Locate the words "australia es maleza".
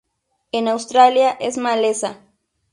0.67-2.21